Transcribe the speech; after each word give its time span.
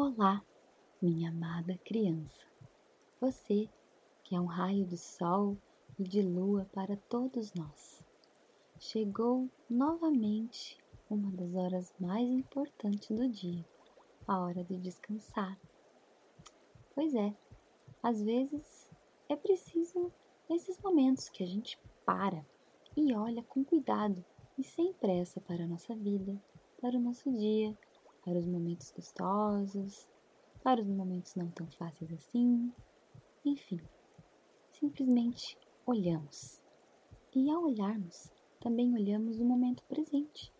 Olá, 0.00 0.44
minha 1.02 1.28
amada 1.28 1.76
criança. 1.84 2.46
Você 3.20 3.68
que 4.22 4.36
é 4.36 4.40
um 4.40 4.46
raio 4.46 4.86
de 4.86 4.96
sol 4.96 5.56
e 5.98 6.04
de 6.04 6.22
lua 6.22 6.70
para 6.72 6.96
todos 7.08 7.52
nós. 7.52 8.00
Chegou 8.78 9.50
novamente 9.68 10.78
uma 11.10 11.32
das 11.32 11.52
horas 11.52 11.92
mais 11.98 12.28
importantes 12.30 13.08
do 13.10 13.28
dia, 13.28 13.66
a 14.24 14.38
hora 14.38 14.62
de 14.62 14.76
descansar. 14.76 15.58
Pois 16.94 17.12
é, 17.16 17.34
às 18.00 18.22
vezes 18.22 18.88
é 19.28 19.34
preciso 19.34 20.12
esses 20.48 20.80
momentos 20.80 21.28
que 21.28 21.42
a 21.42 21.46
gente 21.46 21.76
para 22.06 22.46
e 22.96 23.12
olha 23.16 23.42
com 23.42 23.64
cuidado 23.64 24.24
e 24.56 24.62
sem 24.62 24.92
pressa 24.92 25.40
para 25.40 25.64
a 25.64 25.66
nossa 25.66 25.92
vida, 25.96 26.40
para 26.80 26.96
o 26.96 27.00
nosso 27.00 27.32
dia, 27.32 27.76
para 28.28 28.38
os 28.38 28.46
momentos 28.46 28.90
gostosos, 28.90 30.06
para 30.62 30.82
os 30.82 30.86
momentos 30.86 31.34
não 31.34 31.50
tão 31.50 31.66
fáceis 31.70 32.12
assim, 32.12 32.70
enfim, 33.42 33.80
simplesmente 34.70 35.56
olhamos. 35.86 36.62
E 37.34 37.50
ao 37.50 37.62
olharmos, 37.62 38.30
também 38.60 38.92
olhamos 38.92 39.40
o 39.40 39.44
momento 39.46 39.82
presente. 39.84 40.52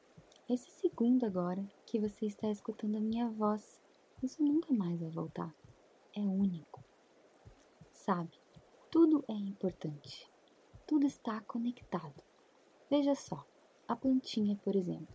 Esse 0.49 0.71
segundo 0.71 1.27
agora 1.27 1.63
que 1.85 2.01
você 2.01 2.25
está 2.25 2.51
escutando 2.51 2.97
a 2.97 3.01
minha 3.01 3.29
voz, 3.29 3.79
isso 4.23 4.43
nunca 4.43 4.73
mais 4.73 4.99
vai 4.99 5.11
voltar. 5.11 5.55
É 6.17 6.21
único. 6.21 6.83
Sabe, 7.93 8.41
tudo 8.91 9.23
é 9.29 9.35
importante. 9.35 10.27
Tudo 10.87 11.07
está 11.07 11.43
conectado. 11.43 12.23
Veja 12.89 13.15
só, 13.15 13.45
a 13.87 13.95
plantinha, 13.95 14.57
por 14.65 14.75
exemplo, 14.75 15.15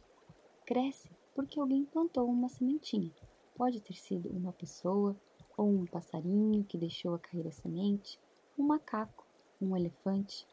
cresce 0.67 1.09
porque 1.35 1.59
alguém 1.59 1.85
plantou 1.85 2.27
uma 2.29 2.49
sementinha. 2.49 3.11
Pode 3.55 3.79
ter 3.81 3.95
sido 3.95 4.29
uma 4.29 4.53
pessoa 4.53 5.15
ou 5.57 5.67
um 5.67 5.85
passarinho 5.85 6.63
que 6.63 6.77
deixou 6.77 7.13
a 7.13 7.19
cair 7.19 7.47
a 7.47 7.51
semente, 7.51 8.19
um 8.57 8.63
macaco, 8.63 9.25
um 9.61 9.75
elefante, 9.75 10.47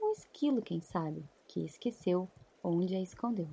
um 0.00 0.12
esquilo, 0.12 0.62
quem 0.62 0.80
sabe, 0.80 1.24
que 1.46 1.64
esqueceu 1.64 2.28
onde 2.62 2.94
a 2.94 3.00
escondeu. 3.00 3.48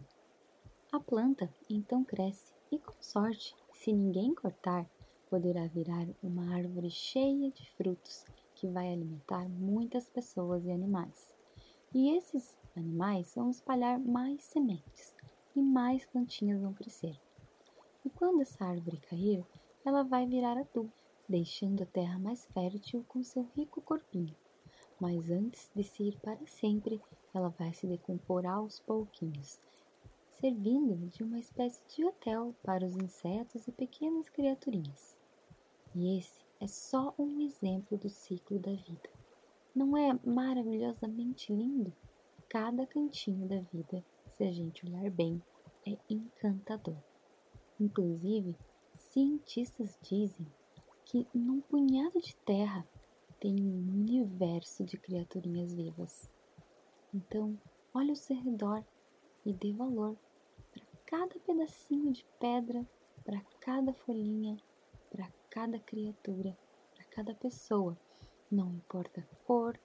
A 0.91 0.99
planta 0.99 1.53
então 1.69 2.03
cresce 2.03 2.53
e, 2.71 2.79
com 2.79 2.95
sorte, 3.01 3.55
se 3.73 3.91
ninguém 3.93 4.33
cortar, 4.33 4.89
poderá 5.29 5.67
virar 5.67 6.07
uma 6.23 6.55
árvore 6.55 6.89
cheia 6.89 7.51
de 7.51 7.69
frutos 7.71 8.25
que 8.55 8.67
vai 8.67 8.91
alimentar 8.91 9.47
muitas 9.49 10.09
pessoas 10.09 10.65
e 10.65 10.71
animais. 10.71 11.33
E 11.93 12.15
esses 12.15 12.57
animais 12.75 13.33
vão 13.35 13.49
espalhar 13.49 13.99
mais 13.99 14.43
sementes 14.43 15.16
e 15.57 15.61
mais 15.61 16.05
plantinhas 16.05 16.61
vão 16.61 16.71
crescer. 16.71 17.19
E 18.05 18.09
quando 18.11 18.41
essa 18.41 18.63
árvore 18.63 18.97
cair, 19.09 19.43
ela 19.83 20.03
vai 20.03 20.27
virar 20.27 20.57
adubo, 20.57 20.91
deixando 21.27 21.81
a 21.81 21.85
terra 21.87 22.19
mais 22.19 22.45
fértil 22.53 23.03
com 23.07 23.23
seu 23.23 23.43
rico 23.55 23.81
corpinho. 23.81 24.35
Mas 24.99 25.29
antes 25.31 25.69
de 25.75 25.83
se 25.83 26.03
ir 26.03 26.19
para 26.19 26.45
sempre, 26.45 27.01
ela 27.33 27.49
vai 27.49 27.73
se 27.73 27.87
decompor 27.87 28.45
aos 28.45 28.79
pouquinhos, 28.79 29.59
servindo 30.39 31.09
de 31.09 31.23
uma 31.23 31.39
espécie 31.39 31.81
de 31.87 32.05
hotel 32.05 32.53
para 32.63 32.85
os 32.85 32.95
insetos 32.95 33.67
e 33.67 33.71
pequenas 33.71 34.29
criaturinhas. 34.29 35.17
E 35.95 36.19
esse 36.19 36.39
é 36.59 36.67
só 36.67 37.13
um 37.17 37.41
exemplo 37.41 37.97
do 37.97 38.09
ciclo 38.09 38.59
da 38.59 38.73
vida. 38.73 39.09
Não 39.75 39.97
é 39.97 40.17
maravilhosamente 40.23 41.51
lindo? 41.51 41.91
Cada 42.47 42.85
cantinho 42.85 43.47
da 43.47 43.59
vida, 43.59 44.03
se 44.31 44.43
a 44.43 44.51
gente 44.51 44.85
olhar 44.85 45.09
bem, 45.11 45.41
é 45.87 45.97
encantador. 46.09 46.97
Inclusive, 47.79 48.55
cientistas 48.95 49.97
dizem 50.01 50.45
que 51.05 51.25
num 51.33 51.61
punhado 51.61 52.19
de 52.19 52.35
terra 52.37 52.87
tem 53.39 53.55
um 53.61 53.77
universo 53.77 54.83
de 54.83 54.97
criaturinhas 54.97 55.73
vivas. 55.73 56.29
Então, 57.13 57.57
olhe 57.93 58.09
ao 58.09 58.15
seu 58.15 58.35
redor 58.35 58.83
e 59.45 59.53
dê 59.53 59.71
valor 59.71 60.17
cada 61.07 61.39
pedacinho 61.39 62.11
de 62.11 62.25
pedra, 62.37 62.85
para 63.23 63.41
cada 63.61 63.93
folhinha, 63.93 64.57
para 65.09 65.31
cada 65.49 65.79
criatura, 65.79 66.55
para 66.93 67.03
cada 67.05 67.33
pessoa. 67.33 67.97
Não 68.51 68.73
importa 68.73 69.21
a 69.21 69.45
cor, 69.45 69.79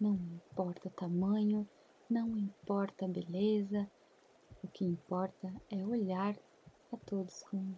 não 0.00 0.14
importa 0.14 0.86
o 0.86 0.92
tamanho, 0.92 1.68
não 2.08 2.36
importa 2.38 3.04
a 3.04 3.08
beleza, 3.08 3.90
o 4.62 4.68
que 4.68 4.84
importa 4.84 5.52
é 5.70 5.84
olhar 5.84 6.36
a 6.92 6.96
todos 6.96 7.42
com 7.44 7.74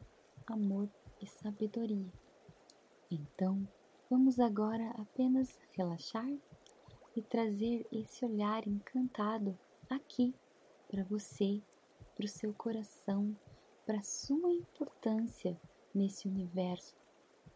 amor 0.46 0.88
e 1.20 1.26
sabedoria. 1.26 2.12
Então, 3.10 3.66
vamos 4.08 4.38
agora 4.38 4.90
apenas 4.98 5.58
relaxar 5.76 6.32
e 7.16 7.22
trazer 7.22 7.86
esse 7.92 8.24
olhar 8.24 8.66
encantado 8.66 9.58
aqui 9.88 10.34
para 10.88 11.04
você 11.04 11.60
para 12.20 12.26
o 12.26 12.28
seu 12.28 12.52
coração, 12.52 13.34
para 13.86 13.96
a 13.96 14.02
sua 14.02 14.52
importância 14.52 15.58
nesse 15.94 16.28
universo. 16.28 16.94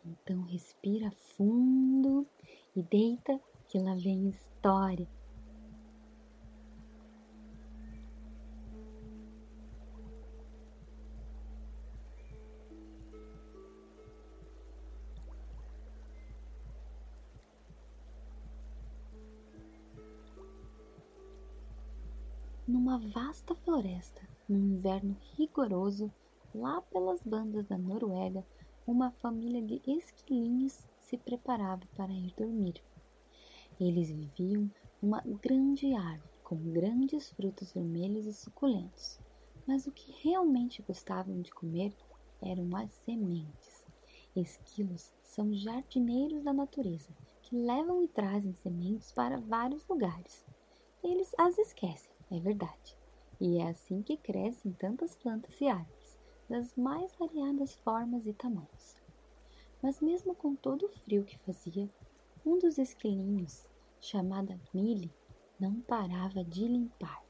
Então 0.03 0.43
respira 0.45 1.11
fundo 1.11 2.27
e 2.75 2.83
deita 2.83 3.39
que 3.69 3.79
lá 3.79 3.95
vem 3.95 4.29
história. 4.31 5.07
Vasta 23.15 23.55
floresta, 23.55 24.29
num 24.49 24.75
inverno 24.75 25.17
rigoroso, 25.37 26.13
lá 26.53 26.81
pelas 26.83 27.23
bandas 27.23 27.65
da 27.69 27.79
Noruega, 27.79 28.45
uma 28.85 29.13
família 29.13 29.63
de 29.63 29.81
esquilinhos 29.87 30.85
se 30.99 31.17
preparava 31.17 31.83
para 31.97 32.13
ir 32.13 32.35
dormir. 32.37 32.83
Eles 33.79 34.11
viviam 34.11 34.69
numa 35.01 35.23
grande 35.41 35.95
árvore 35.95 36.29
com 36.43 36.57
grandes 36.73 37.31
frutos 37.31 37.73
vermelhos 37.73 38.27
e 38.27 38.33
suculentos, 38.33 39.21
mas 39.65 39.87
o 39.87 39.93
que 39.93 40.11
realmente 40.21 40.83
gostavam 40.83 41.41
de 41.41 41.53
comer 41.53 41.95
eram 42.43 42.69
as 42.77 42.91
sementes. 43.05 43.87
Esquilos 44.35 45.15
são 45.23 45.55
jardineiros 45.55 46.43
da 46.43 46.53
natureza 46.53 47.11
que 47.43 47.55
levam 47.55 48.03
e 48.03 48.09
trazem 48.09 48.53
sementes 48.55 49.13
para 49.13 49.39
vários 49.39 49.87
lugares. 49.87 50.45
Eles 51.03 51.33
as 51.39 51.57
esquecem, 51.59 52.11
é 52.31 52.41
verdade, 52.41 52.97
e 53.45 53.59
é 53.59 53.69
assim 53.69 54.01
que 54.01 54.17
crescem 54.17 54.73
tantas 54.73 55.15
plantas 55.15 55.61
e 55.61 55.69
árvores, 55.69 56.19
das 56.49 56.75
mais 56.77 57.15
variadas 57.17 57.75
formas 57.75 58.27
e 58.27 58.33
tamanhos. 58.33 58.97
Mas 59.83 60.01
mesmo 60.01 60.35
com 60.35 60.57
todo 60.57 60.87
o 60.87 60.89
frio 60.89 61.25
que 61.25 61.39
fazia, 61.41 61.87
um 62.43 62.59
dos 62.59 62.79
esquilinhos, 62.79 63.67
chamada 64.01 64.59
Millie, 64.73 65.13
não 65.61 65.79
parava 65.83 66.43
de 66.43 66.67
limpar. 66.67 67.23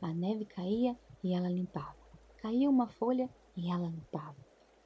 A 0.00 0.14
neve 0.14 0.44
caía 0.44 0.96
e 1.24 1.34
ela 1.34 1.48
limpava. 1.48 1.96
Caía 2.36 2.70
uma 2.70 2.86
folha 2.86 3.28
e 3.56 3.68
ela 3.68 3.88
limpava. 3.88 4.36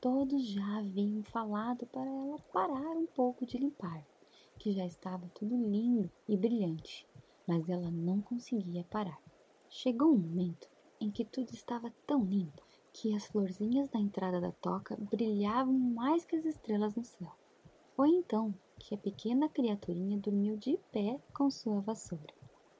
Todos 0.00 0.42
já 0.46 0.78
haviam 0.78 1.22
falado 1.22 1.84
para 1.88 2.10
ela 2.10 2.38
parar 2.50 2.96
um 2.96 3.04
pouco 3.04 3.44
de 3.44 3.58
limpar, 3.58 4.02
que 4.58 4.72
já 4.72 4.86
estava 4.86 5.28
tudo 5.34 5.54
lindo 5.54 6.10
e 6.26 6.34
brilhante, 6.34 7.06
mas 7.46 7.68
ela 7.68 7.90
não 7.90 8.22
conseguia 8.22 8.84
parar. 8.84 9.20
Chegou 9.74 10.12
um 10.12 10.18
momento 10.18 10.68
em 11.00 11.10
que 11.10 11.24
tudo 11.24 11.50
estava 11.54 11.90
tão 12.06 12.22
lindo 12.22 12.62
que 12.92 13.16
as 13.16 13.26
florzinhas 13.26 13.88
da 13.88 13.98
entrada 13.98 14.38
da 14.38 14.52
toca 14.52 14.94
brilhavam 14.96 15.72
mais 15.72 16.26
que 16.26 16.36
as 16.36 16.44
estrelas 16.44 16.94
no 16.94 17.02
céu. 17.02 17.32
Foi 17.96 18.10
então 18.10 18.54
que 18.78 18.94
a 18.94 18.98
pequena 18.98 19.48
criaturinha 19.48 20.18
dormiu 20.18 20.58
de 20.58 20.76
pé 20.92 21.18
com 21.32 21.50
sua 21.50 21.80
vassoura. 21.80 22.34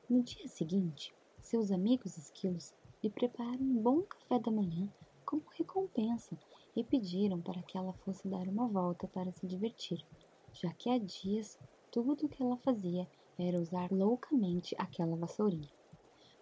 No 0.09 0.23
dia 0.23 0.47
seguinte, 0.47 1.15
seus 1.41 1.71
amigos 1.71 2.19
esquilos 2.19 2.75
lhe 3.03 3.09
prepararam 3.09 3.65
um 3.65 3.83
bom 3.83 4.03
café 4.03 4.39
da 4.39 4.51
manhã 4.53 4.87
como 5.25 5.43
recompensa 5.57 6.37
e 6.77 6.85
pediram 6.85 7.41
para 7.41 7.63
que 7.63 7.79
ela 7.79 7.95
fosse 8.05 8.29
dar 8.29 8.47
uma 8.47 8.69
volta 8.69 9.09
para 9.09 9.33
se 9.33 9.47
divertir, 9.47 10.05
já 10.53 10.71
que 10.75 10.91
há 10.91 10.99
dias 10.99 11.59
tudo 11.91 12.27
o 12.27 12.29
que 12.29 12.43
ela 12.43 12.59
fazia 12.59 13.09
era 13.39 13.59
usar 13.59 13.91
loucamente 13.91 14.75
aquela 14.79 15.17
vassourinha. 15.17 15.71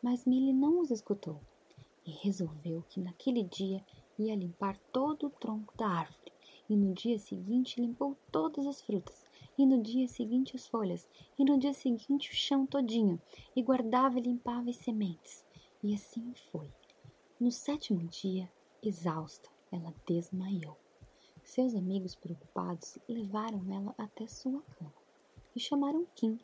Mas 0.02 0.25
Millie 0.25 0.52
não 0.52 0.81
os 0.81 0.91
escutou 0.91 1.41
e 2.06 2.11
resolveu 2.11 2.82
que 2.88 3.00
naquele 3.00 3.43
dia 3.43 3.85
ia 4.19 4.35
limpar 4.35 4.79
todo 4.93 5.26
o 5.26 5.31
tronco 5.31 5.76
da 5.76 5.87
árvore, 5.87 6.32
e 6.69 6.76
no 6.76 6.94
dia 6.94 7.19
seguinte 7.19 7.81
limpou 7.81 8.17
todas 8.32 8.67
as 8.67 8.81
frutas, 8.81 9.26
e 9.58 9.67
no 9.67 9.82
dia 9.82 10.08
seguinte 10.08 10.56
as 10.56 10.67
folhas, 10.67 11.08
e 11.38 11.44
no 11.44 11.58
dia 11.58 11.75
seguinte 11.75 12.31
o 12.31 12.35
chão 12.35 12.64
todinho, 12.67 13.20
e 13.55 13.62
guardava 13.62 14.19
e 14.19 14.23
limpava 14.23 14.70
as 14.70 14.76
sementes. 14.76 15.44
E 15.82 15.94
assim 15.94 16.32
foi. 16.50 16.70
No 17.38 17.50
sétimo 17.50 18.06
dia, 18.08 18.50
exausta, 18.82 19.50
ela 19.70 19.94
desmaiou. 20.06 20.76
Seus 21.43 21.75
amigos 21.75 22.14
preocupados 22.14 22.99
levaram 23.08 23.62
ela 23.70 23.94
até 23.99 24.26
sua 24.26 24.62
cama 24.62 24.94
e 25.55 25.61
chamaram 25.61 26.06
Kim, 26.14 26.38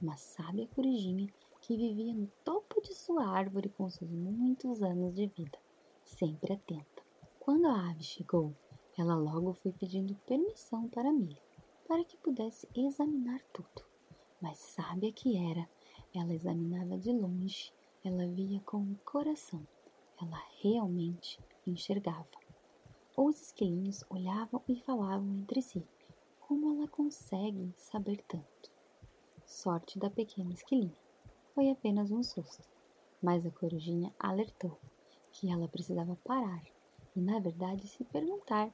uma 0.00 0.16
sábia 0.16 0.68
corujinha 0.74 1.28
que 1.62 1.76
vivia 1.76 2.12
no 2.12 2.26
topo 2.44 2.82
de 2.82 2.92
sua 2.92 3.24
árvore 3.24 3.68
com 3.68 3.88
seus 3.88 4.10
muitos 4.10 4.82
anos 4.82 5.14
de 5.14 5.28
vida, 5.28 5.56
sempre 6.04 6.54
atenta. 6.54 7.02
Quando 7.38 7.66
a 7.66 7.90
ave 7.90 8.02
chegou, 8.02 8.52
ela 8.98 9.14
logo 9.14 9.52
foi 9.52 9.70
pedindo 9.70 10.16
permissão 10.26 10.88
para 10.88 11.12
Millie, 11.12 11.38
para 11.86 12.04
que 12.04 12.16
pudesse 12.16 12.68
examinar 12.74 13.40
tudo. 13.52 13.84
Mas 14.40 14.58
sábia 14.58 15.12
que 15.12 15.36
era, 15.36 15.68
ela 16.12 16.34
examinava 16.34 16.98
de 16.98 17.12
longe, 17.12 17.72
ela 18.04 18.26
via 18.26 18.58
com 18.66 18.78
o 18.78 18.98
coração, 19.04 19.64
ela 20.20 20.42
realmente 20.60 21.38
enxergava. 21.64 22.26
Os 23.16 23.40
esquilinhos 23.40 24.02
olhavam 24.10 24.60
e 24.66 24.74
falavam 24.74 25.32
entre 25.36 25.62
si. 25.62 25.86
Como 26.40 26.74
ela 26.74 26.88
consegue 26.88 27.72
saber 27.76 28.20
tanto? 28.26 28.72
Sorte 29.46 29.96
da 29.96 30.10
pequena 30.10 30.52
esquilinha. 30.52 31.01
Foi 31.54 31.70
apenas 31.70 32.10
um 32.10 32.22
susto, 32.22 32.66
mas 33.22 33.44
a 33.44 33.50
corujinha 33.50 34.14
alertou 34.18 34.78
que 35.30 35.50
ela 35.50 35.68
precisava 35.68 36.16
parar 36.24 36.64
e, 37.14 37.20
na 37.20 37.38
verdade, 37.38 37.86
se 37.86 38.04
perguntar 38.04 38.72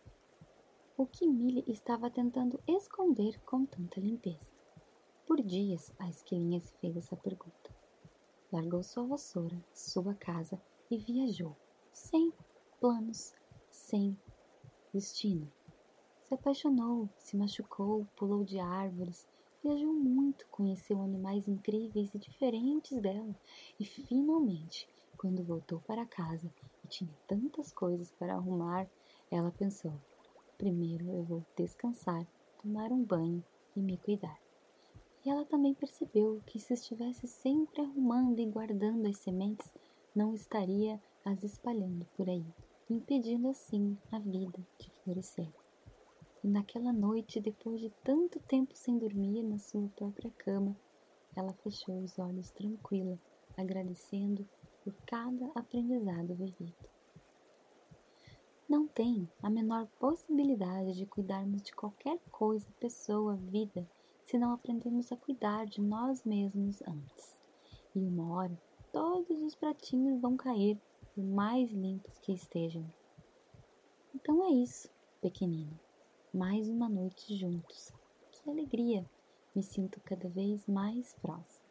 o 0.97 1.05
que 1.05 1.27
Millie 1.27 1.65
estava 1.67 2.09
tentando 2.09 2.61
esconder 2.69 3.41
com 3.41 3.67
tanta 3.67 4.01
limpeza. 4.01 4.47
Por 5.27 5.43
dias, 5.43 5.93
a 5.99 6.09
esquilinha 6.09 6.61
se 6.61 6.73
fez 6.77 6.97
essa 6.97 7.17
pergunta. 7.17 7.75
Largou 8.53 8.83
sua 8.83 9.07
vassoura, 9.07 9.63
sua 9.75 10.15
casa 10.15 10.61
e 10.89 10.99
viajou, 10.99 11.57
sem 11.93 12.33
planos, 12.81 13.35
sem 13.71 14.17
destino. 14.95 15.51
Se 16.23 16.33
apaixonou, 16.33 17.09
se 17.19 17.37
machucou, 17.37 18.07
pulou 18.17 18.45
de 18.45 18.61
árvores, 18.61 19.29
viajou 19.62 19.93
muito, 19.93 20.46
conheceu 20.49 21.00
animais 21.02 21.49
incríveis 21.49 22.14
e 22.14 22.19
diferentes 22.19 23.00
dela 23.00 23.34
e 23.78 23.84
finalmente, 23.84 24.88
quando 25.16 25.44
voltou 25.44 25.81
para 25.81 26.06
casa 26.06 26.52
e 26.84 26.88
tinha 26.88 27.10
tantas 27.26 27.72
coisas 27.72 28.10
para 28.12 28.34
arrumar, 28.34 28.88
ela 29.31 29.50
pensou: 29.50 29.93
primeiro 30.56 31.10
eu 31.10 31.25
vou 31.25 31.44
descansar, 31.56 32.26
tomar 32.62 32.93
um 32.93 33.05
banho 33.05 33.44
e 33.76 33.81
me 33.81 33.96
cuidar. 33.99 34.38
E 35.25 35.31
ela 35.31 35.44
também 35.44 35.75
percebeu 35.75 36.40
que 36.46 36.60
se 36.60 36.75
estivesse 36.75 37.26
sempre 37.26 37.82
arrumando 37.82 38.38
e 38.38 38.46
guardando 38.46 39.06
as 39.06 39.19
sementes, 39.19 39.72
não 40.14 40.34
estaria 40.34 41.00
as 41.25 41.43
espalhando 41.43 42.06
por 42.16 42.28
aí, 42.28 42.46
impedindo 42.88 43.49
assim 43.49 43.99
a 44.10 44.19
vida 44.19 44.58
de 44.78 44.90
florescer. 45.02 45.57
E 46.43 46.49
naquela 46.49 46.93
noite, 46.93 47.40
depois 47.40 47.81
de 47.81 47.90
tanto 48.05 48.38
tempo 48.40 48.75
sem 48.75 48.96
dormir 48.96 49.43
na 49.43 49.58
sua 49.58 49.88
própria 49.96 50.31
cama, 50.38 50.76
ela 51.35 51.52
fechou 51.52 51.99
os 52.00 52.19
olhos 52.19 52.50
tranquila, 52.50 53.19
agradecendo 53.56 54.49
por 54.85 54.94
cada 55.06 55.50
aprendizado 55.55 56.35
vivido. 56.35 56.88
Não 58.69 58.87
tem 58.87 59.29
a 59.43 59.49
menor 59.49 59.87
possibilidade 59.99 60.94
de 60.94 61.06
cuidarmos 61.06 61.62
de 61.62 61.73
qualquer 61.73 62.19
coisa, 62.31 62.67
pessoa, 62.79 63.34
vida, 63.34 63.88
se 64.25 64.38
não 64.38 64.52
aprendemos 64.52 65.11
a 65.11 65.17
cuidar 65.17 65.64
de 65.67 65.81
nós 65.81 66.23
mesmos 66.23 66.82
antes. 66.82 67.37
E 67.94 67.99
uma 67.99 68.32
hora 68.34 68.61
todos 68.93 69.41
os 69.41 69.55
pratinhos 69.55 70.20
vão 70.20 70.37
cair, 70.37 70.79
por 71.14 71.25
mais 71.25 71.70
limpos 71.73 72.19
que 72.19 72.32
estejam. 72.32 72.84
Então 74.14 74.44
é 74.44 74.50
isso, 74.50 74.91
pequenino. 75.20 75.88
Mais 76.35 76.69
uma 76.69 76.91
noite 76.91 77.35
juntos. 77.35 77.91
Que 78.31 78.51
alegria! 78.51 79.09
Me 79.55 79.63
sinto 79.63 79.99
cada 80.01 80.29
vez 80.29 80.67
mais 80.67 81.15
próximo. 81.23 81.65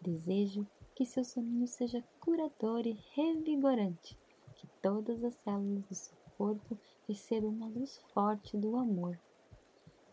Desejo 0.00 0.66
que 0.96 1.06
seu 1.06 1.22
soninho 1.22 1.68
seja 1.68 2.02
curador 2.18 2.84
e 2.88 2.98
revigorante, 3.14 4.18
que 4.56 4.66
todas 4.82 5.22
as 5.22 5.34
células 5.36 5.84
do 5.84 5.94
seu 5.94 6.16
corpo 6.36 6.76
recebam 7.06 7.50
uma 7.50 7.68
luz 7.68 7.98
forte 8.12 8.56
do 8.56 8.76
amor. 8.76 9.16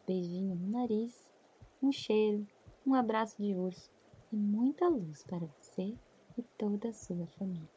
Beijinho 0.06 0.54
no 0.54 0.68
nariz 0.70 1.28
um 1.82 1.92
cheiro, 1.92 2.48
um 2.86 2.94
abraço 2.94 3.42
de 3.42 3.56
urso 3.56 3.92
e 4.32 4.36
muita 4.36 4.88
luz 4.88 5.24
para 5.24 5.48
você 5.60 5.96
e 6.38 6.44
toda 6.56 6.90
a 6.90 6.94
sua 6.94 7.26
família. 7.26 7.77